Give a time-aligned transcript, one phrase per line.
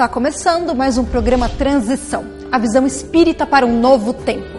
[0.00, 4.58] Está começando mais um programa Transição, a visão espírita para um novo tempo.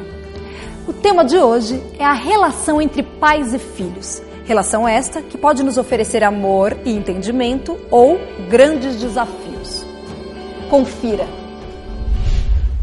[0.87, 4.21] O tema de hoje é a relação entre pais e filhos.
[4.45, 8.19] Relação esta que pode nos oferecer amor e entendimento ou
[8.51, 9.83] grandes desafios.
[10.69, 11.25] Confira.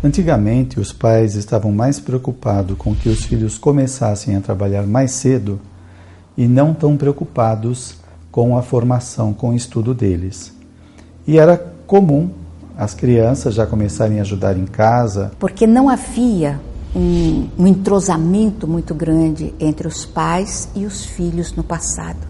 [0.03, 5.61] Antigamente, os pais estavam mais preocupados com que os filhos começassem a trabalhar mais cedo
[6.37, 7.95] e não tão preocupados
[8.33, 10.53] com a formação, com o estudo deles.
[11.25, 11.57] E era
[11.87, 12.48] comum
[12.79, 15.33] as crianças já começarem a ajudar em casa.
[15.41, 16.61] Porque não havia
[16.95, 22.25] um, um entrosamento muito grande entre os pais e os filhos no passado.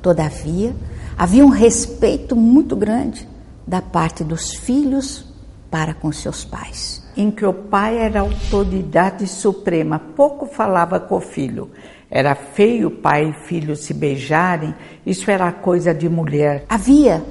[0.00, 0.74] Todavia,
[1.18, 3.28] havia um respeito muito grande
[3.66, 5.26] da parte dos filhos
[5.70, 7.04] para com seus pais.
[7.14, 11.70] Em que o pai era autoridade suprema, pouco falava com o filho.
[12.10, 16.64] Era feio pai e filho se beijarem, isso era coisa de mulher.
[16.70, 17.22] Havia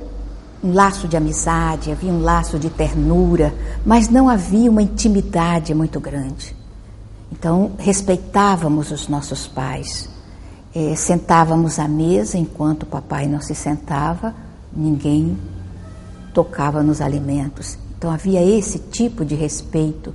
[0.63, 3.53] um laço de amizade, havia um laço de ternura,
[3.85, 6.55] mas não havia uma intimidade muito grande.
[7.31, 10.09] Então, respeitávamos os nossos pais,
[10.75, 14.35] é, sentávamos à mesa enquanto o papai não se sentava,
[14.75, 15.37] ninguém
[16.33, 17.77] tocava nos alimentos.
[17.97, 20.13] Então, havia esse tipo de respeito.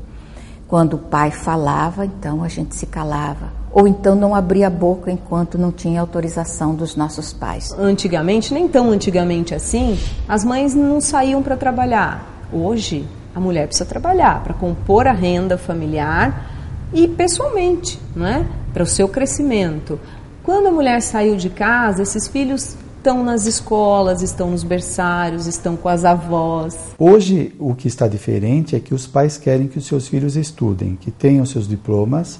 [0.69, 5.11] Quando o pai falava, então a gente se calava ou então não abrir a boca
[5.11, 7.72] enquanto não tinha autorização dos nossos pais.
[7.77, 12.47] Antigamente, nem tão antigamente assim, as mães não saíam para trabalhar.
[12.52, 16.52] Hoje, a mulher precisa trabalhar para compor a renda familiar
[16.92, 18.47] e pessoalmente, não é?
[18.72, 19.98] Para o seu crescimento.
[20.45, 25.77] Quando a mulher saiu de casa, esses filhos estão nas escolas, estão nos berçários, estão
[25.77, 26.77] com as avós.
[26.97, 30.97] Hoje, o que está diferente é que os pais querem que os seus filhos estudem,
[30.97, 32.39] que tenham seus diplomas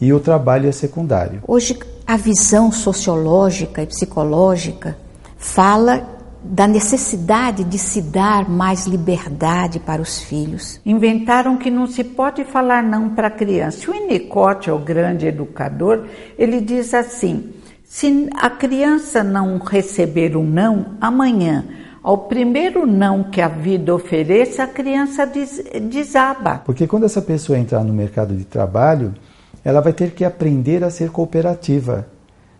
[0.00, 1.42] e o trabalho é secundário.
[1.46, 4.96] Hoje, a visão sociológica e psicológica
[5.36, 10.80] fala da necessidade de se dar mais liberdade para os filhos.
[10.86, 13.90] Inventaram que não se pode falar não para a criança.
[13.90, 16.06] O Winnicott, o grande educador,
[16.38, 17.52] ele diz assim:
[17.84, 21.66] se a criança não receber um não, amanhã,
[22.02, 26.62] ao primeiro não que a vida ofereça, a criança des desaba.
[26.64, 29.12] Porque quando essa pessoa entrar no mercado de trabalho,
[29.64, 32.06] ela vai ter que aprender a ser cooperativa.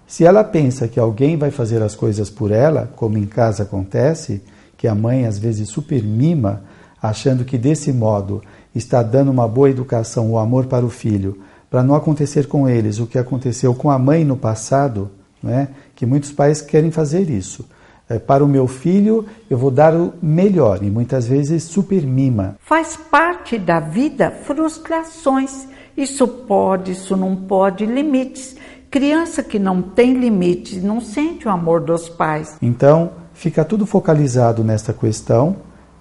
[0.07, 4.43] Se ela pensa que alguém vai fazer as coisas por ela, como em casa acontece,
[4.77, 6.63] que a mãe às vezes super mima,
[7.01, 8.43] achando que desse modo
[8.75, 11.39] está dando uma boa educação ou amor para o filho,
[11.71, 15.11] para não acontecer com eles o que aconteceu com a mãe no passado,
[15.43, 15.69] né?
[15.95, 17.65] que muitos pais querem fazer isso.
[18.09, 22.57] É, para o meu filho, eu vou dar o melhor e muitas vezes super mima.
[22.59, 25.69] Faz parte da vida frustrações
[26.03, 28.57] isso pode, isso não pode, limites.
[28.91, 32.57] Criança que não tem limites não sente o amor dos pais.
[32.61, 35.57] Então, fica tudo focalizado nesta questão,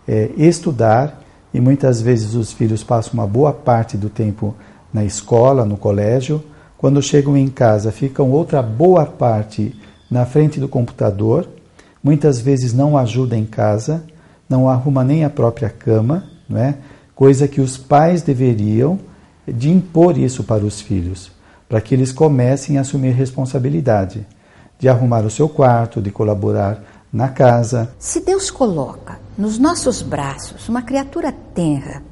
[0.07, 1.21] é, estudar,
[1.53, 4.55] e muitas vezes os filhos passam uma boa parte do tempo
[4.93, 6.43] na escola, no colégio.
[6.77, 9.75] Quando chegam em casa, ficam outra boa parte
[10.09, 11.47] na frente do computador.
[12.03, 14.03] Muitas vezes não ajuda em casa,
[14.47, 16.75] não arruma nem a própria cama, não é?
[17.19, 18.97] coisa que os pais deveriam
[19.53, 21.31] de impor isso para os filhos,
[21.67, 24.25] para que eles comecem a assumir responsabilidade,
[24.79, 27.93] de arrumar o seu quarto, de colaborar na casa.
[27.99, 32.03] Se Deus coloca nos nossos braços uma criatura tenra,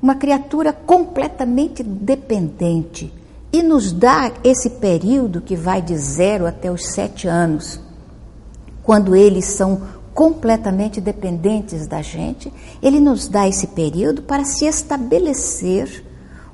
[0.00, 3.12] uma criatura completamente dependente,
[3.52, 7.80] e nos dá esse período que vai de zero até os sete anos,
[8.82, 9.80] quando eles são
[10.12, 12.52] completamente dependentes da gente,
[12.82, 16.04] ele nos dá esse período para se estabelecer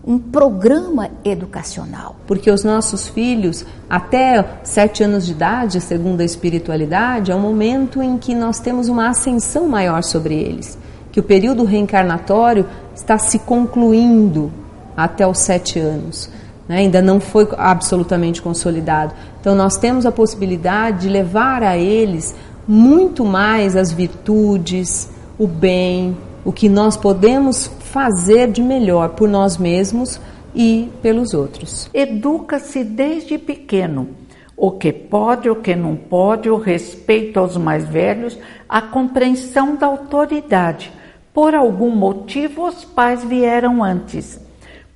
[0.05, 2.17] um programa educacional.
[2.27, 8.03] Porque os nossos filhos, até sete anos de idade, segundo a espiritualidade, é um momento
[8.03, 10.79] em que nós temos uma ascensão maior sobre eles.
[11.13, 14.51] Que o período reencarnatório está se concluindo
[14.97, 16.31] até os sete anos.
[16.69, 16.79] Né?
[16.79, 19.13] Ainda não foi absolutamente consolidado.
[19.41, 22.35] Então, nós temos a possibilidade de levar a eles
[22.67, 29.59] muito mais as virtudes, o bem, o que nós podemos fazer de melhor por nós
[29.59, 30.21] mesmos
[30.55, 31.91] e pelos outros.
[31.93, 34.09] Educa-se desde pequeno.
[34.57, 38.39] O que pode, o que não pode, o respeito aos mais velhos,
[38.69, 40.93] a compreensão da autoridade.
[41.33, 44.39] Por algum motivo, os pais vieram antes.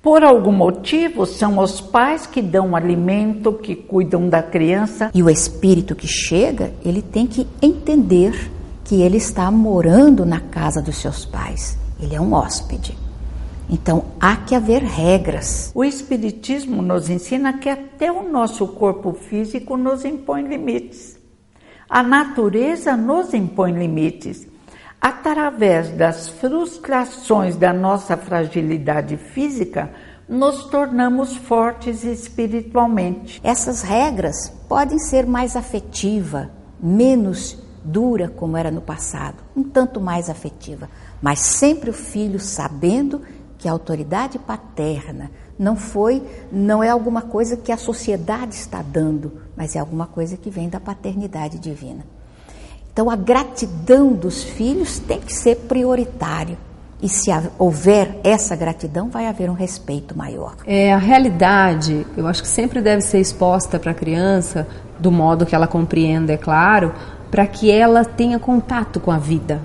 [0.02, 5.10] Por algum motivo, são os pais que dão alimento, que cuidam da criança.
[5.14, 8.50] E o espírito que chega, ele tem que entender
[8.84, 11.83] que ele está morando na casa dos seus pais.
[12.04, 12.96] Ele é um hóspede.
[13.68, 15.72] Então há que haver regras.
[15.74, 21.18] O Espiritismo nos ensina que até o nosso corpo físico nos impõe limites.
[21.88, 24.46] A natureza nos impõe limites.
[25.00, 29.90] através das frustrações da nossa fragilidade física,
[30.26, 33.38] nos tornamos fortes espiritualmente.
[33.44, 40.30] Essas regras podem ser mais afetiva, menos dura como era no passado, um tanto mais
[40.30, 40.88] afetiva,
[41.20, 43.20] mas sempre o filho sabendo
[43.58, 49.32] que a autoridade paterna não foi, não é alguma coisa que a sociedade está dando,
[49.56, 52.04] mas é alguma coisa que vem da paternidade divina.
[52.92, 56.56] Então a gratidão dos filhos tem que ser prioritário.
[57.02, 60.56] E se houver essa gratidão, vai haver um respeito maior.
[60.64, 64.66] É, a realidade, eu acho que sempre deve ser exposta para a criança,
[64.98, 66.94] do modo que ela compreenda, é claro,
[67.30, 69.60] para que ela tenha contato com a vida.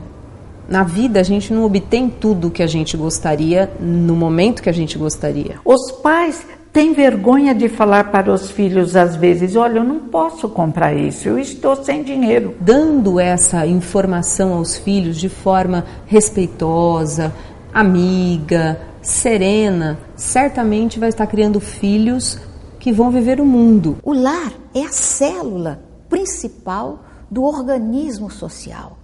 [0.68, 4.70] Na vida, a gente não obtém tudo o que a gente gostaria no momento que
[4.70, 5.56] a gente gostaria.
[5.66, 10.48] Os pais têm vergonha de falar para os filhos, às vezes: olha, eu não posso
[10.48, 12.56] comprar isso, eu estou sem dinheiro.
[12.62, 17.34] Dando essa informação aos filhos de forma respeitosa,
[17.74, 22.40] amiga, serena, certamente vai estar criando filhos
[22.80, 23.98] que vão viver o mundo.
[24.04, 28.98] O lar é a célula principal do organismo social.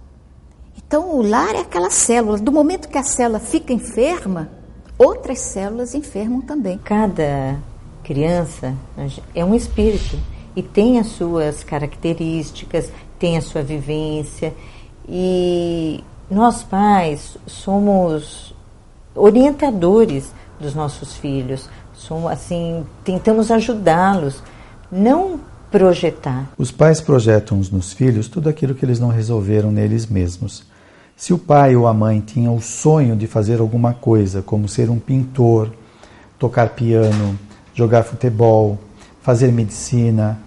[0.76, 2.38] Então, o lar é aquela célula.
[2.38, 4.48] Do momento que a célula fica enferma,
[4.98, 6.78] outras células enfermam também.
[6.78, 7.58] Cada
[8.02, 8.74] criança
[9.34, 10.18] é um espírito
[10.54, 14.54] e tem as suas características, tem a sua vivência.
[15.08, 18.54] E nós pais somos
[19.14, 24.42] orientadores dos nossos filhos, somos assim, tentamos ajudá-los,
[24.90, 25.40] não
[25.70, 26.50] projetar.
[26.56, 30.64] Os pais projetam nos filhos tudo aquilo que eles não resolveram neles mesmos.
[31.16, 34.90] Se o pai ou a mãe tinham o sonho de fazer alguma coisa, como ser
[34.90, 35.70] um pintor,
[36.38, 37.38] tocar piano,
[37.74, 38.78] jogar futebol,
[39.22, 40.38] fazer medicina,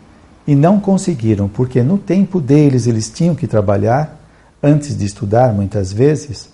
[0.47, 4.19] e não conseguiram, porque no tempo deles eles tinham que trabalhar,
[4.63, 6.49] antes de estudar muitas vezes,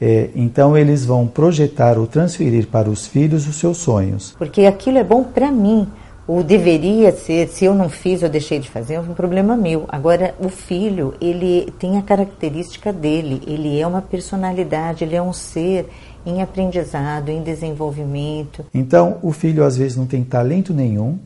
[0.00, 4.34] é, então eles vão projetar ou transferir para os filhos os seus sonhos.
[4.38, 5.88] Porque aquilo é bom para mim
[6.28, 9.86] o deveria ser, se eu não fiz, eu deixei de fazer, é um problema meu.
[9.88, 15.32] Agora, o filho, ele tem a característica dele, ele é uma personalidade, ele é um
[15.32, 15.88] ser
[16.26, 18.66] em aprendizado, em desenvolvimento.
[18.74, 21.18] Então, o filho às vezes não tem talento nenhum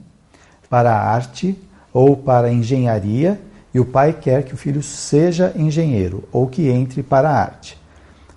[0.70, 1.58] para a arte
[1.92, 3.40] ou para a engenharia,
[3.74, 7.76] e o pai quer que o filho seja engenheiro ou que entre para a arte.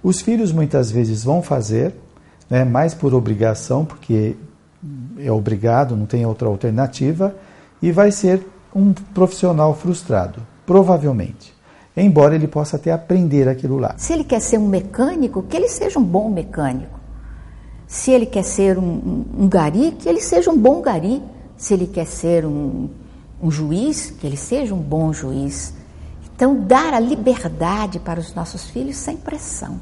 [0.02, 1.94] Os filhos muitas vezes vão fazer,
[2.50, 4.36] né, mais por obrigação, porque
[5.18, 7.36] é obrigado, não tem outra alternativa,
[7.82, 11.54] e vai ser um profissional frustrado, provavelmente.
[11.96, 13.96] Embora ele possa até aprender aquilo lá.
[13.98, 17.00] Se ele quer ser um mecânico, que ele seja um bom mecânico.
[17.88, 21.24] Se ele quer ser um, um, gari, que ele seja um bom gari.
[21.56, 22.90] Se ele quer ser um,
[23.42, 25.74] um juiz, que ele seja um bom juiz.
[26.36, 29.80] Então, dar a liberdade para os nossos filhos sem pressão.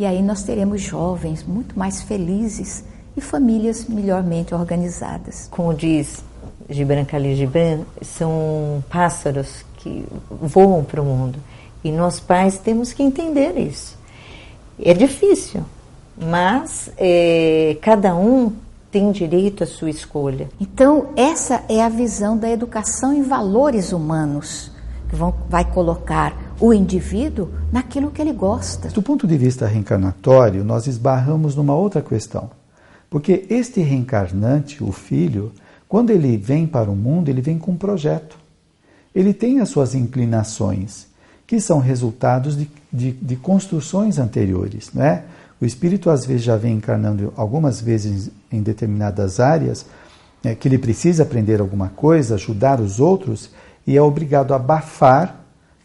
[0.00, 2.82] E aí nós teremos jovens muito mais felizes
[3.16, 5.48] e famílias melhormente organizadas.
[5.50, 6.24] Como diz
[6.68, 11.38] Gibran Khalil Gibran, são pássaros que voam para o mundo
[11.84, 13.98] e nós pais temos que entender isso.
[14.80, 15.62] É difícil,
[16.16, 18.52] mas é, cada um
[18.90, 20.48] tem direito à sua escolha.
[20.60, 24.70] Então, essa é a visão da educação em valores humanos,
[25.08, 28.88] que vão, vai colocar o indivíduo naquilo que ele gosta.
[28.88, 32.50] Do ponto de vista reencarnatório, nós esbarramos numa outra questão.
[33.12, 35.52] Porque este reencarnante, o filho,
[35.86, 38.38] quando ele vem para o mundo, ele vem com um projeto.
[39.14, 41.08] Ele tem as suas inclinações,
[41.46, 44.90] que são resultados de, de, de construções anteriores.
[44.94, 45.24] Né?
[45.60, 49.84] O espírito, às vezes, já vem encarnando algumas vezes em determinadas áreas,
[50.42, 53.50] né, que ele precisa aprender alguma coisa, ajudar os outros,
[53.86, 55.41] e é obrigado a abafar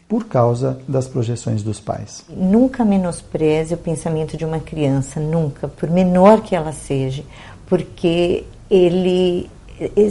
[0.08, 2.24] por causa das projeções dos pais.
[2.30, 7.22] Nunca menospreze o pensamento de uma criança, nunca, por menor que ela seja,
[7.66, 9.50] porque ele,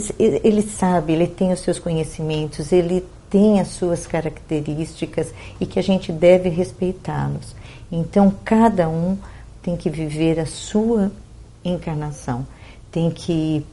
[0.08, 5.82] ele sabe, ele tem os seus conhecimentos, ele tem as suas características e que a
[5.82, 7.56] gente deve respeitá-los.
[7.90, 9.18] Então, cada um
[9.60, 11.10] tem que viver a sua
[11.64, 12.46] encarnação,
[12.92, 13.66] tem que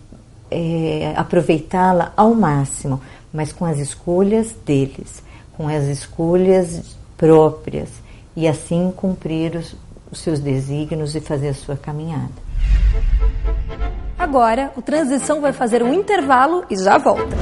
[0.49, 2.99] é, aproveitá-la ao máximo,
[3.31, 5.23] mas com as escolhas deles
[5.57, 7.89] com as escolhas próprias
[8.35, 9.75] e assim cumprir os,
[10.11, 12.45] os seus desígnios e fazer a sua caminhada.
[14.17, 17.35] Agora, o Transição vai fazer um intervalo e já volta.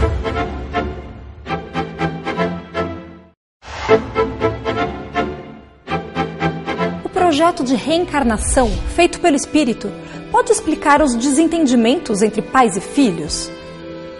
[7.03, 9.89] O projeto de reencarnação feito pelo Espírito
[10.31, 13.49] pode explicar os desentendimentos entre pais e filhos?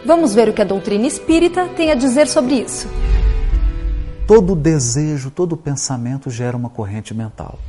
[0.06, 2.88] Vamos ver o que a doutrina espírita tem a dizer sobre isso.
[4.26, 7.60] Todo desejo, todo pensamento gera uma corrente mental.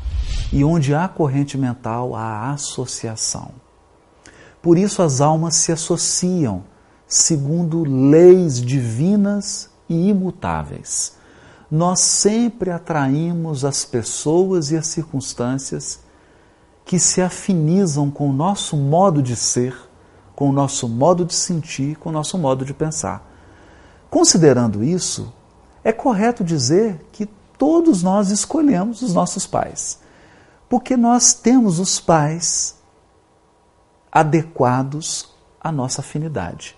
[0.52, 3.50] E onde há corrente mental, há associação.
[4.62, 6.62] Por isso as almas se associam
[7.06, 11.16] segundo leis divinas e imutáveis.
[11.68, 16.00] Nós sempre atraímos as pessoas e as circunstâncias
[16.84, 19.76] que se afinizam com o nosso modo de ser,
[20.36, 23.28] com o nosso modo de sentir, com o nosso modo de pensar.
[24.08, 25.32] Considerando isso,
[25.84, 27.26] é correto dizer que
[27.58, 30.00] todos nós escolhemos os nossos pais,
[30.68, 32.76] porque nós temos os pais
[34.10, 36.76] adequados à nossa afinidade,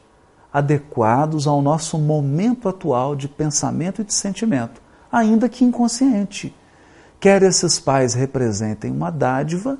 [0.53, 6.55] adequados ao nosso momento atual de pensamento e de sentimento, ainda que inconsciente.
[7.21, 9.79] Quer esses pais representem uma dádiva,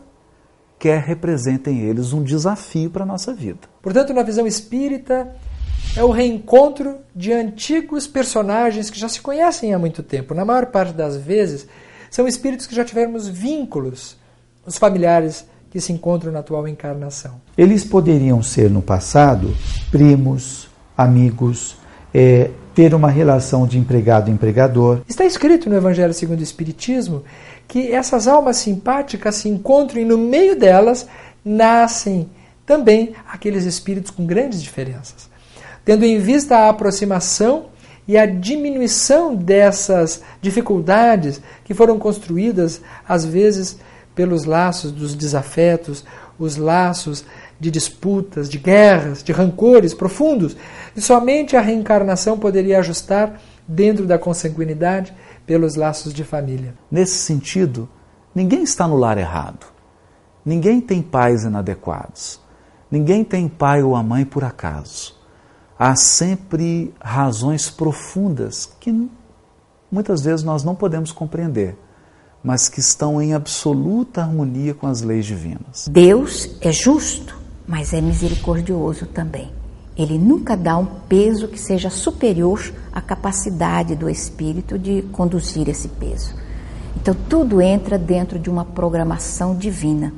[0.79, 3.69] quer representem eles um desafio para a nossa vida.
[3.83, 5.35] Portanto, na visão espírita,
[5.97, 10.35] é o reencontro de antigos personagens que já se conhecem há muito tempo.
[10.35, 11.67] Na maior parte das vezes,
[12.11, 14.17] são espíritos que já tivemos vínculos,
[14.67, 17.41] os familiares que se encontram na atual encarnação.
[17.57, 19.55] Eles poderiam ser no passado
[19.91, 21.77] primos, amigos,
[22.13, 25.01] é, ter uma relação de empregado-empregador.
[25.09, 27.25] Está escrito no Evangelho segundo o Espiritismo
[27.67, 31.07] que essas almas simpáticas se encontram e no meio delas
[31.45, 32.29] nascem
[32.65, 35.35] também aqueles espíritos com grandes diferenças
[35.87, 37.67] tendo em vista a aproximação
[38.09, 43.79] e a diminuição dessas dificuldades que foram construídas, às vezes,
[44.13, 46.05] pelos laços dos desafetos,
[46.39, 47.25] os laços
[47.59, 50.57] de disputas, de guerras, de rancores profundos,
[50.95, 55.15] e somente a reencarnação poderia ajustar dentro da consanguinidade
[55.47, 56.75] pelos laços de família.
[56.91, 57.89] Nesse sentido,
[58.35, 59.67] ninguém está no lar errado.
[60.45, 62.41] Ninguém tem pais inadequados.
[62.91, 65.16] Ninguém tem pai ou a mãe por acaso
[65.79, 69.09] há sempre razões profundas que
[69.91, 71.77] muitas vezes nós não podemos compreender,
[72.43, 75.89] mas que estão em absoluta harmonia com as leis divinas.
[75.91, 79.53] Deus é justo, mas é misericordioso também.
[79.97, 82.61] Ele nunca dá um peso que seja superior
[82.93, 86.35] à capacidade do espírito de conduzir esse peso.
[86.97, 90.13] Então tudo entra dentro de uma programação divina.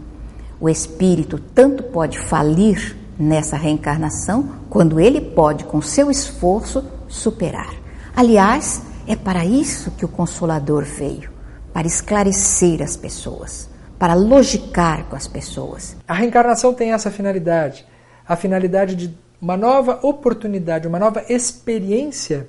[0.60, 7.74] O espírito tanto pode falir nessa reencarnação quando ele pode, com seu esforço, superar.
[8.14, 11.30] Aliás, é para isso que o Consolador veio
[11.72, 15.96] para esclarecer as pessoas, para logicar com as pessoas.
[16.06, 17.86] A reencarnação tem essa finalidade
[18.28, 22.46] a finalidade de uma nova oportunidade, uma nova experiência,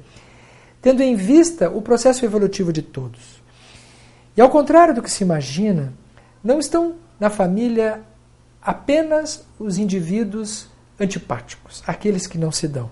[0.82, 3.42] tendo em vista o processo evolutivo de todos.
[4.36, 5.94] E ao contrário do que se imagina,
[6.44, 8.02] não estão na família
[8.62, 10.68] apenas os indivíduos
[11.00, 12.92] antipáticos, aqueles que não se dão.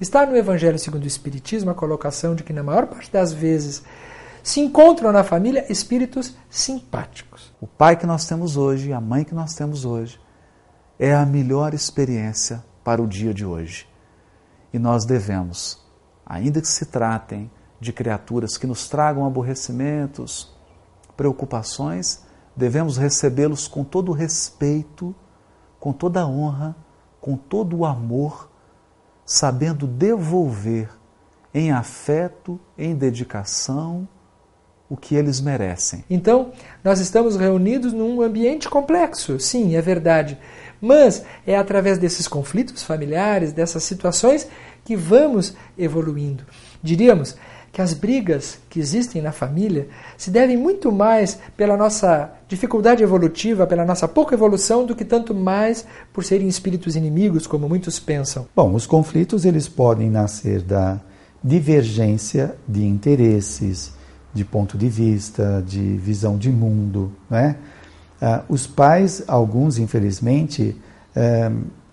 [0.00, 3.82] Está no Evangelho segundo o Espiritismo a colocação de que, na maior parte das vezes,
[4.42, 7.52] se encontram na família espíritos simpáticos.
[7.60, 10.20] O pai que nós temos hoje, a mãe que nós temos hoje,
[10.98, 13.88] é a melhor experiência para o dia de hoje.
[14.72, 15.82] E nós devemos,
[16.24, 17.50] ainda que se tratem
[17.80, 20.54] de criaturas que nos tragam aborrecimentos,
[21.16, 22.22] preocupações,
[22.54, 25.14] devemos recebê-los com todo o respeito,
[25.80, 26.76] com toda a honra,
[27.26, 28.48] com todo o amor,
[29.24, 30.88] sabendo devolver
[31.52, 34.06] em afeto, em dedicação,
[34.88, 36.04] o que eles merecem.
[36.08, 36.52] Então,
[36.84, 40.38] nós estamos reunidos num ambiente complexo, sim, é verdade.
[40.80, 44.46] Mas é através desses conflitos familiares, dessas situações,
[44.84, 46.44] que vamos evoluindo.
[46.80, 47.36] Diríamos,
[47.72, 53.66] que as brigas que existem na família se devem muito mais pela nossa dificuldade evolutiva,
[53.66, 58.46] pela nossa pouca evolução, do que tanto mais por serem espíritos inimigos, como muitos pensam.
[58.54, 61.00] Bom, os conflitos eles podem nascer da
[61.42, 63.92] divergência de interesses,
[64.32, 67.56] de ponto de vista, de visão de mundo, né?
[68.20, 70.74] Ah, os pais, alguns infelizmente,
[71.14, 71.50] eh,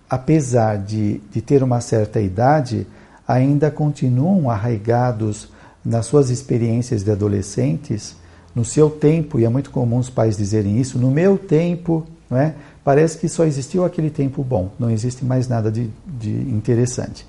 [0.08, 2.86] apesar de, de ter uma certa idade,
[3.26, 5.48] ainda continuam arraigados
[5.84, 8.16] nas suas experiências de adolescentes,
[8.54, 12.38] no seu tempo, e é muito comum os pais dizerem isso, no meu tempo, não
[12.38, 12.54] é?
[12.82, 17.26] parece que só existiu aquele tempo bom, não existe mais nada de, de interessante.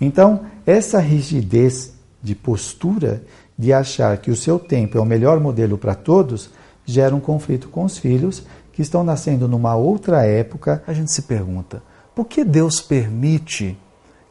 [0.00, 1.92] Então, essa rigidez
[2.22, 3.22] de postura,
[3.58, 6.50] de achar que o seu tempo é o melhor modelo para todos,
[6.86, 10.82] gera um conflito com os filhos que estão nascendo numa outra época.
[10.86, 11.82] A gente se pergunta,
[12.14, 13.76] por que Deus permite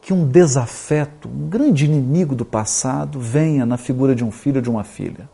[0.00, 4.62] que um desafeto, um grande inimigo do passado, venha na figura de um filho ou
[4.62, 5.28] de uma filha.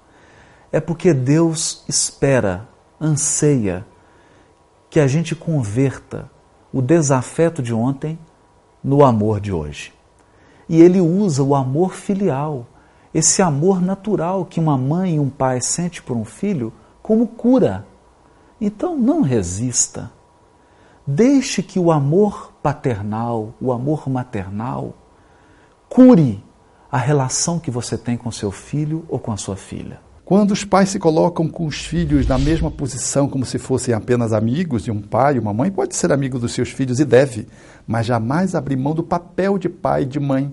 [0.73, 2.69] É porque Deus espera,
[3.01, 3.87] anseia
[4.91, 6.31] que a gente converta
[6.73, 8.19] o desafeto de ontem
[8.83, 9.93] no amor de hoje.
[10.69, 12.67] E ele usa o amor filial,
[13.15, 17.87] esse amor natural que uma mãe e um pai sente por um filho como cura.
[18.61, 20.11] Então não resista.
[21.07, 24.93] Deixe que o amor paternal, o amor maternal,
[25.89, 26.43] cure
[26.91, 30.01] a relação que você tem com seu filho ou com a sua filha.
[30.25, 34.33] Quando os pais se colocam com os filhos na mesma posição, como se fossem apenas
[34.33, 37.47] amigos de um pai e uma mãe, pode ser amigo dos seus filhos e deve,
[37.87, 40.53] mas jamais abrir mão do papel de pai e de mãe.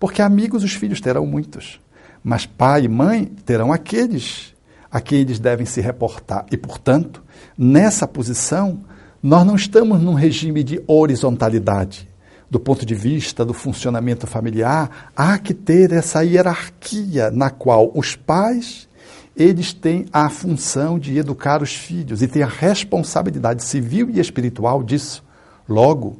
[0.00, 1.82] Porque amigos os filhos terão muitos,
[2.24, 4.54] mas pai e mãe terão aqueles
[4.90, 6.46] a quem eles devem se reportar.
[6.50, 7.22] E, portanto,
[7.58, 8.80] nessa posição,
[9.22, 12.08] nós não estamos num regime de horizontalidade.
[12.50, 18.16] Do ponto de vista do funcionamento familiar, há que ter essa hierarquia na qual os
[18.16, 18.88] pais
[19.34, 24.82] eles têm a função de educar os filhos e têm a responsabilidade civil e espiritual
[24.82, 25.24] disso.
[25.68, 26.18] Logo,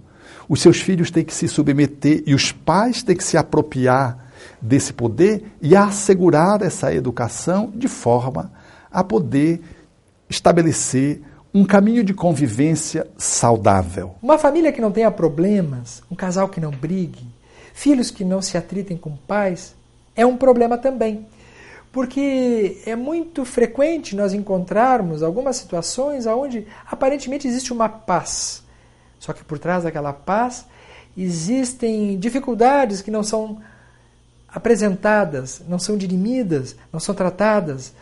[0.48, 4.30] os seus filhos têm que se submeter e os pais têm que se apropriar
[4.60, 8.50] desse poder e assegurar essa educação de forma
[8.90, 9.60] a poder
[10.30, 11.20] estabelecer
[11.54, 14.14] um caminho de convivência saudável.
[14.22, 17.26] Uma família que não tenha problemas, um casal que não brigue,
[17.74, 19.74] filhos que não se atritem com pais,
[20.16, 21.26] é um problema também.
[21.92, 28.62] Porque é muito frequente nós encontrarmos algumas situações onde aparentemente existe uma paz.
[29.18, 30.64] Só que por trás daquela paz
[31.14, 33.60] existem dificuldades que não são
[34.48, 37.92] apresentadas, não são dirimidas, não são tratadas.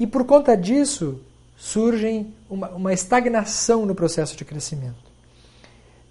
[0.00, 1.20] E por conta disso
[1.62, 5.12] surgem uma, uma estagnação no processo de crescimento.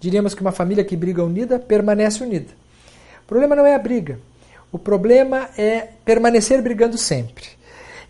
[0.00, 2.54] Diríamos que uma família que briga unida permanece unida.
[3.22, 4.18] O problema não é a briga,
[4.72, 7.44] o problema é permanecer brigando sempre.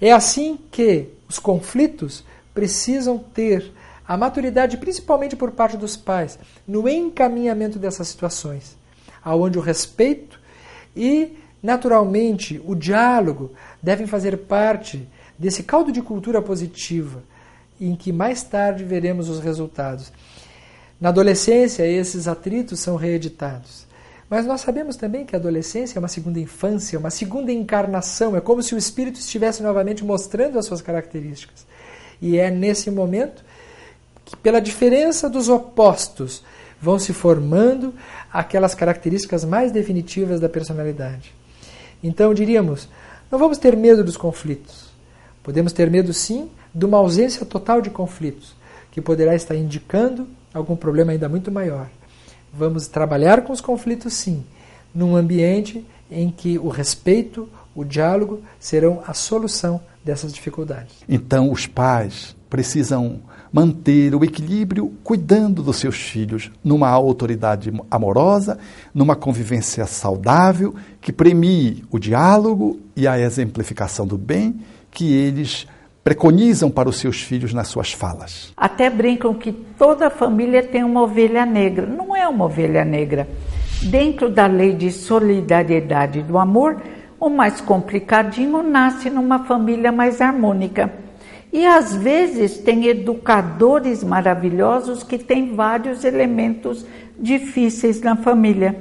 [0.01, 3.73] É assim que os conflitos precisam ter
[4.07, 8.77] a maturidade, principalmente por parte dos pais, no encaminhamento dessas situações,
[9.21, 10.39] aonde o respeito
[10.95, 13.51] e, naturalmente, o diálogo
[13.83, 17.25] devem fazer parte desse caldo de cultura positiva,
[17.89, 20.13] em que mais tarde veremos os resultados.
[21.01, 23.87] Na adolescência, esses atritos são reeditados.
[24.31, 28.41] Mas nós sabemos também que a adolescência é uma segunda infância, uma segunda encarnação, é
[28.41, 31.67] como se o espírito estivesse novamente mostrando as suas características.
[32.21, 33.45] E é nesse momento
[34.25, 36.43] que, pela diferença dos opostos,
[36.81, 37.95] vão se formando
[38.33, 41.35] aquelas características mais definitivas da personalidade.
[42.03, 42.89] Então, diríamos,
[43.31, 44.91] não vamos ter medo dos conflitos.
[45.43, 48.55] Podemos ter medo, sim, de uma ausência total de conflitos,
[48.91, 51.89] que poderá estar indicando algum problema ainda muito maior.
[52.53, 54.45] Vamos trabalhar com os conflitos, sim,
[54.95, 60.97] num ambiente em que o respeito, o diálogo serão a solução dessas dificuldades.
[61.09, 68.59] Então, os pais precisam manter o equilíbrio cuidando dos seus filhos numa autoridade amorosa,
[68.95, 75.67] numa convivência saudável que premie o diálogo e a exemplificação do bem que eles
[76.05, 78.53] preconizam para os seus filhos nas suas falas.
[78.57, 81.87] Até brincam que toda família tem uma ovelha negra.
[81.87, 83.29] Não é uma ovelha negra.
[83.83, 86.81] Dentro da lei de solidariedade do amor,
[87.19, 90.93] o mais complicadinho nasce numa família mais harmônica.
[91.53, 96.87] E às vezes tem educadores maravilhosos que têm vários elementos
[97.19, 98.75] difíceis na família.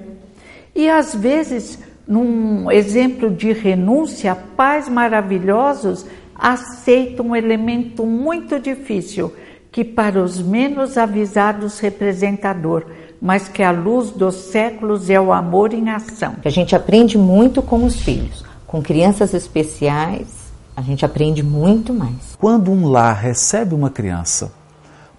[0.74, 6.06] E às vezes, num exemplo de renúncia, pais maravilhosos
[6.42, 9.32] aceita um elemento muito difícil,
[9.72, 12.88] que para os menos avisados representa dor,
[13.22, 16.36] mas que à luz dos séculos é o amor em ação.
[16.44, 18.44] A gente aprende muito com os filhos.
[18.66, 22.36] Com crianças especiais, a gente aprende muito mais.
[22.40, 24.52] Quando um lar recebe uma criança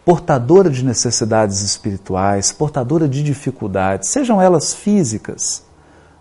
[0.04, 5.62] portadora de necessidades espirituais, portadora de dificuldades, sejam elas físicas,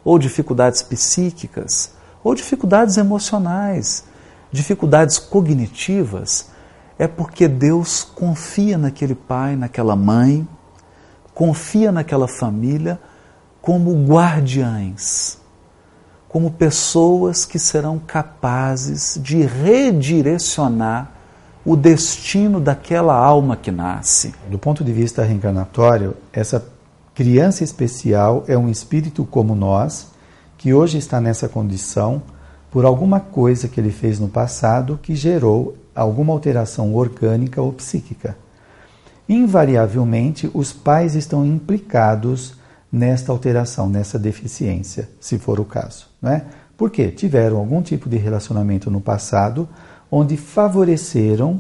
[0.04, 1.92] ou dificuldades psíquicas,
[2.24, 4.04] ou dificuldades emocionais,
[4.52, 6.50] dificuldades cognitivas,
[7.00, 10.48] é porque Deus confia naquele pai, naquela mãe,
[11.34, 13.00] confia naquela família
[13.62, 15.40] como guardiães,
[16.28, 21.12] como pessoas que serão capazes de redirecionar
[21.66, 24.34] o destino daquela alma que nasce.
[24.50, 26.66] Do ponto de vista reencarnatório, essa
[27.14, 30.08] criança especial é um espírito como nós,
[30.58, 32.22] que hoje está nessa condição
[32.72, 38.38] por alguma coisa que ele fez no passado que gerou alguma alteração orgânica ou psíquica.
[39.28, 42.56] Invariavelmente, os pais estão implicados
[42.92, 46.08] nesta alteração, nessa deficiência, se for o caso.
[46.22, 46.46] Não é?
[46.78, 49.68] Porque tiveram algum tipo de relacionamento no passado
[50.10, 51.60] onde favoreceram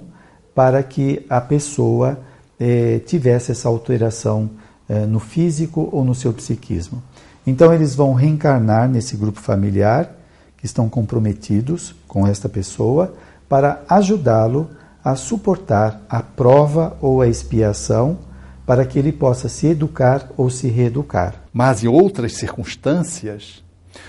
[0.55, 2.19] para que a pessoa
[2.59, 4.49] eh, tivesse essa alteração
[4.89, 7.01] eh, no físico ou no seu psiquismo.
[7.45, 10.20] Então, eles vão reencarnar nesse grupo familiar
[10.61, 13.15] que estão comprometidos com esta pessoa
[13.49, 14.69] para ajudá-lo
[15.03, 18.19] a suportar a prova ou a expiação
[18.63, 21.33] para que ele possa se educar ou se reeducar.
[21.51, 23.63] Mas em outras circunstâncias,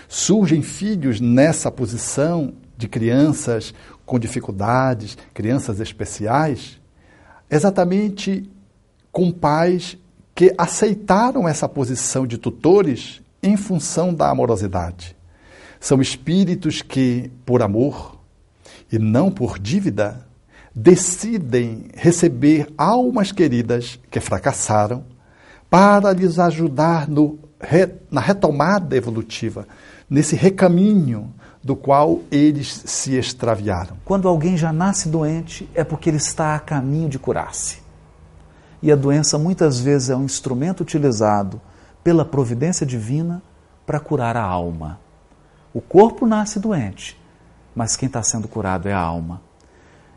[0.06, 3.72] surgem filhos nessa posição de crianças
[4.04, 6.78] com dificuldades, crianças especiais,
[7.50, 8.46] exatamente
[9.10, 9.96] com pais
[10.34, 15.16] que aceitaram essa posição de tutores em função da amorosidade.
[15.82, 18.16] São espíritos que, por amor
[18.92, 20.24] e não por dívida,
[20.72, 25.04] decidem receber almas queridas que fracassaram
[25.68, 27.36] para lhes ajudar no,
[28.08, 29.66] na retomada evolutiva,
[30.08, 33.96] nesse recaminho do qual eles se extraviaram.
[34.04, 37.78] Quando alguém já nasce doente, é porque ele está a caminho de curar-se.
[38.80, 41.60] E a doença muitas vezes é um instrumento utilizado
[42.04, 43.42] pela providência divina
[43.84, 45.01] para curar a alma.
[45.74, 47.20] O corpo nasce doente,
[47.74, 49.40] mas quem está sendo curado é a alma.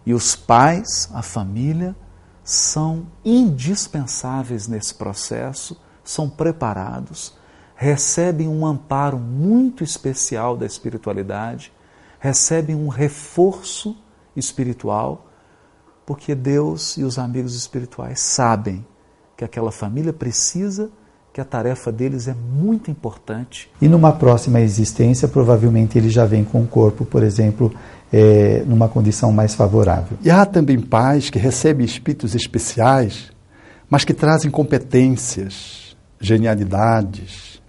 [0.06, 1.96] E os pais, a família,
[2.44, 7.36] são indispensáveis nesse processo, são preparados,
[7.76, 11.74] recebem um amparo muito especial da espiritualidade,
[12.20, 13.98] recebem um reforço
[14.36, 15.26] espiritual,
[16.06, 18.86] porque Deus e os amigos espirituais sabem
[19.36, 20.91] que aquela família precisa
[21.36, 23.69] que a tarefa deles é muito importante.
[23.82, 27.74] E numa próxima existência, provavelmente ele já vem com o corpo, por exemplo,
[28.13, 30.17] é, numa condição mais favorável.
[30.24, 33.34] E há também pais que recebem espíritos especiais,
[33.89, 37.62] mas que trazem competências, genialidades,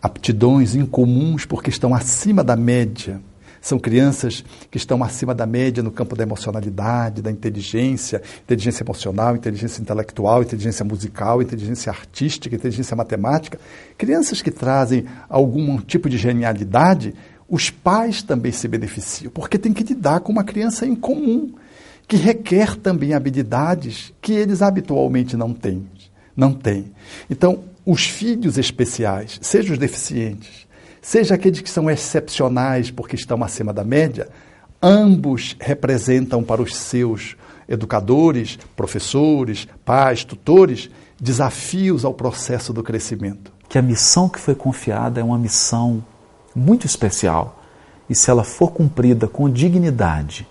[0.00, 3.20] aptidões incomuns porque estão acima da média
[3.60, 9.34] são crianças que estão acima da média no campo da emocionalidade, da inteligência, inteligência emocional,
[9.36, 13.58] inteligência intelectual, inteligência musical, inteligência artística, inteligência matemática.
[13.96, 17.14] Crianças que trazem algum tipo de genialidade,
[17.48, 21.54] os pais também se beneficiam, porque tem que lidar com uma criança em comum,
[22.06, 25.86] que requer também habilidades que eles habitualmente não têm.
[26.36, 26.92] Não têm.
[27.28, 30.67] Então, os filhos especiais, sejam os deficientes,
[31.00, 34.28] seja aqueles que são excepcionais porque estão acima da média,
[34.82, 37.36] ambos representam para os seus
[37.68, 43.52] educadores, professores, pais, tutores, desafios ao processo do crescimento.
[43.68, 46.02] Que a missão que foi confiada é uma missão
[46.54, 47.58] muito especial
[48.08, 50.48] e se ela for cumprida com dignidade,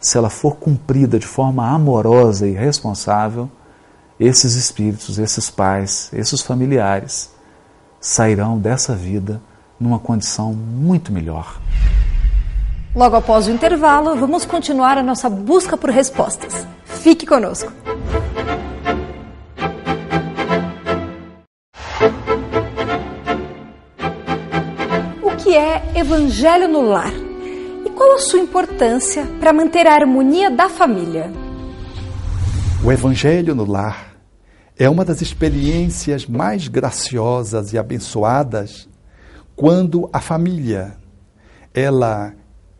[0.00, 3.48] se ela for cumprida de forma amorosa e responsável,
[4.18, 7.30] esses espíritos, esses pais, esses familiares
[8.00, 9.40] sairão dessa vida
[9.78, 11.60] numa condição muito melhor.
[12.94, 16.66] Logo após o intervalo, vamos continuar a nossa busca por respostas.
[16.84, 17.70] Fique conosco.
[25.22, 27.12] O que é Evangelho no Lar?
[27.84, 31.30] E qual a sua importância para manter a harmonia da família?
[32.82, 34.16] O Evangelho no Lar
[34.78, 38.88] é uma das experiências mais graciosas e abençoadas
[39.56, 40.98] quando a família
[41.72, 42.34] ela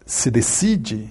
[0.04, 1.08] se decide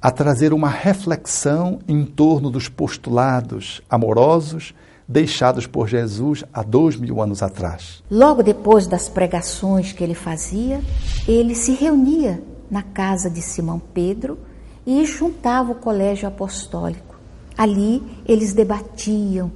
[0.00, 4.72] a trazer uma reflexão em torno dos postulados amorosos
[5.06, 8.02] deixados por Jesus há dois mil anos atrás.
[8.08, 10.80] Logo depois das pregações que ele fazia,
[11.26, 14.38] ele se reunia na casa de Simão Pedro
[14.86, 17.18] e juntava o colégio apostólico.
[17.58, 19.50] Ali eles debatiam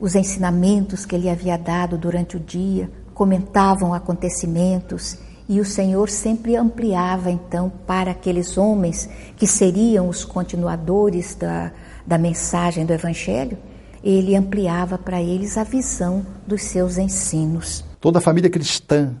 [0.00, 6.54] os ensinamentos que ele havia dado durante o dia, comentavam acontecimentos e o Senhor sempre
[6.54, 11.72] ampliava então para aqueles homens que seriam os continuadores da,
[12.06, 13.58] da mensagem do Evangelho,
[14.04, 17.84] ele ampliava para eles a visão dos seus ensinos.
[18.00, 19.16] Toda a família cristã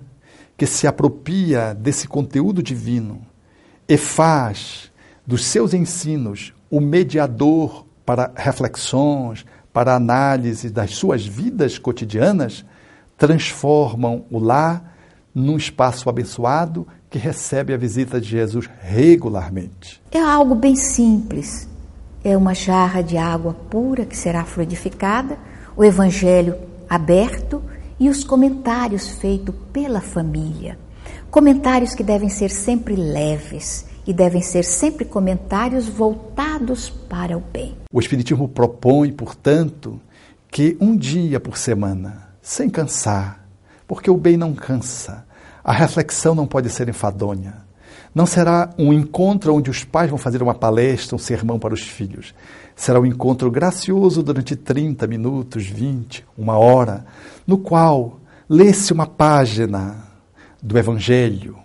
[0.56, 3.22] que se apropria desse conteúdo divino
[3.88, 4.92] e faz
[5.26, 12.64] dos seus ensinos o mediador para reflexões, para análise das suas vidas cotidianas,
[13.18, 14.94] transformam o lar
[15.34, 20.00] num espaço abençoado que recebe a visita de Jesus regularmente.
[20.12, 21.68] É algo bem simples.
[22.22, 25.38] É uma jarra de água pura que será fluidificada,
[25.76, 26.56] o evangelho
[26.88, 27.62] aberto
[27.98, 30.78] e os comentários feitos pela família.
[31.30, 37.76] Comentários que devem ser sempre leves e devem ser sempre comentários voltados para o bem.
[37.92, 40.00] O Espiritismo propõe, portanto,
[40.50, 43.44] que um dia por semana sem cansar,
[43.86, 45.26] porque o bem não cansa.
[45.62, 47.58] A reflexão não pode ser enfadonha.
[48.14, 51.82] Não será um encontro onde os pais vão fazer uma palestra, um sermão para os
[51.82, 52.34] filhos.
[52.74, 57.04] Será um encontro gracioso durante 30 minutos, 20, uma hora,
[57.46, 60.08] no qual lê-se uma página
[60.62, 61.58] do Evangelho,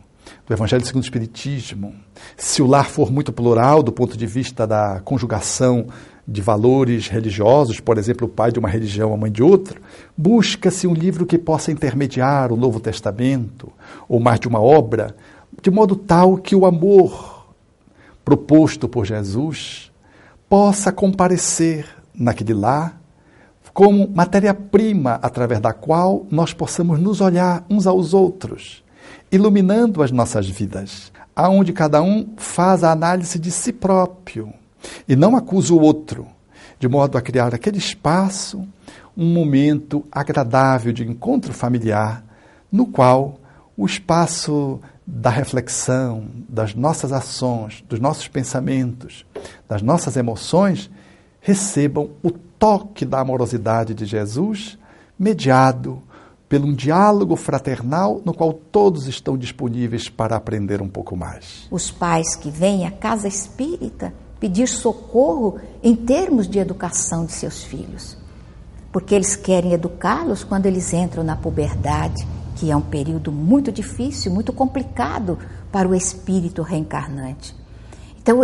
[0.45, 1.95] do Evangelho segundo o Espiritismo,
[2.35, 5.87] se o lar for muito plural do ponto de vista da conjugação
[6.27, 9.79] de valores religiosos, por exemplo, o pai de uma religião, a mãe de outra,
[10.17, 13.71] busca-se um livro que possa intermediar o Novo Testamento,
[14.07, 15.15] ou mais de uma obra,
[15.61, 17.53] de modo tal que o amor
[18.23, 19.91] proposto por Jesus
[20.47, 23.01] possa comparecer naquele lar
[23.73, 28.83] como matéria-prima através da qual nós possamos nos olhar uns aos outros,
[29.31, 34.53] iluminando as nossas vidas, aonde cada um faz a análise de si próprio
[35.07, 36.27] e não acusa o outro,
[36.79, 38.67] de modo a criar aquele espaço,
[39.15, 42.23] um momento agradável de encontro familiar,
[42.71, 43.39] no qual
[43.77, 49.25] o espaço da reflexão, das nossas ações, dos nossos pensamentos,
[49.67, 50.89] das nossas emoções,
[51.41, 54.77] recebam o toque da amorosidade de Jesus,
[55.19, 56.01] mediado
[56.47, 61.67] pelo um diálogo fraternal no qual todos estão disponíveis para aprender um pouco mais.
[61.71, 67.63] Os pais que vêm à casa espírita pedir socorro em termos de educação de seus
[67.63, 68.17] filhos,
[68.91, 72.27] porque eles querem educá-los quando eles entram na puberdade
[72.57, 75.39] que é um período muito difícil, muito complicado
[75.71, 77.55] para o espírito reencarnante.
[78.21, 78.41] Então,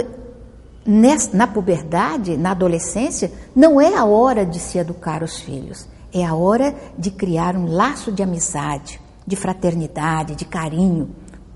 [1.34, 6.34] na puberdade, na adolescência, não é a hora de se educar os filhos, é a
[6.34, 11.10] hora de criar um laço de amizade, de fraternidade, de carinho,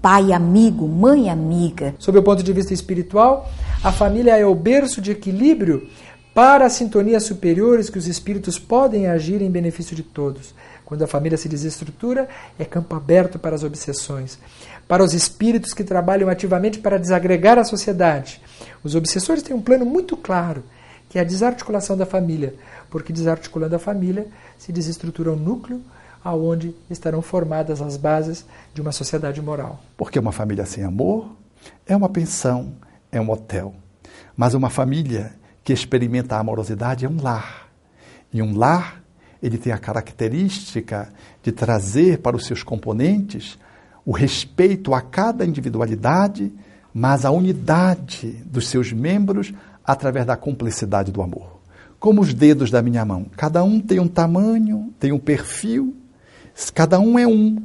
[0.04, 1.96] pai amigo, mãe amiga.
[1.98, 3.50] Sob o ponto de vista espiritual,
[3.82, 5.88] a família é o berço de equilíbrio
[6.34, 10.54] para as sintonias superiores que os espíritos podem agir em benefício de todos.
[10.84, 12.28] Quando a família se desestrutura,
[12.60, 14.38] é campo aberto para as obsessões.
[14.90, 18.42] Para os espíritos que trabalham ativamente para desagregar a sociedade.
[18.84, 20.66] Os obsessores têm um plano muito claro,
[21.08, 22.56] que é a desarticulação da família,
[22.90, 25.82] porque desarticulando a família se desestrutura o núcleo
[26.24, 29.80] aonde estarão formadas as bases de uma sociedade moral.
[29.98, 31.30] Porque uma família sem amor
[31.86, 32.74] é uma pensão,
[33.12, 33.74] é um hotel.
[34.36, 35.34] Mas uma família
[35.64, 37.70] que experimenta a amorosidade é um lar.
[38.32, 39.04] E um lar
[39.42, 41.10] ele tem a característica
[41.44, 43.60] de trazer para os seus componentes
[44.06, 46.52] o respeito a cada individualidade,
[46.94, 51.62] mas a unidade dos seus membros através da cumplicidade do amor.
[52.00, 55.96] Como os dedos da minha mão, cada um tem um tamanho, tem um perfil,
[56.74, 57.58] cada um é um.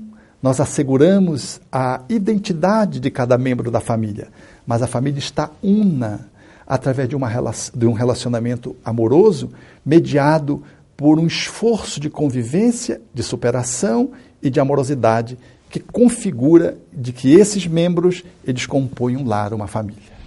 [0.42, 4.28] Nós asseguramos a identidade de cada membro da família,
[4.66, 6.28] mas a família está una
[6.66, 7.28] através de, uma,
[7.74, 9.50] de um relacionamento amoroso
[9.84, 10.62] mediado
[10.96, 14.10] por um esforço de convivência, de superação
[14.42, 15.38] e de amorosidade
[15.70, 20.18] que configura de que esses membros eles compõem um lar, uma família.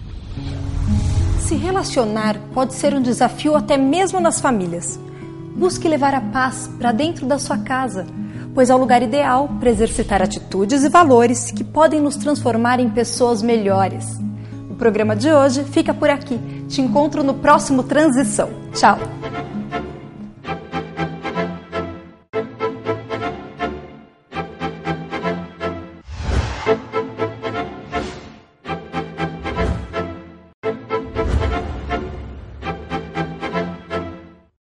[1.40, 5.00] Se relacionar pode ser um desafio até mesmo nas famílias.
[5.56, 8.06] Busque levar a paz para dentro da sua casa,
[8.54, 12.90] pois é o lugar ideal para exercitar atitudes e valores que podem nos transformar em
[12.90, 14.20] pessoas melhores.
[14.70, 16.40] O programa de hoje fica por aqui.
[16.68, 18.50] Te encontro no próximo Transição.
[18.74, 18.98] Tchau!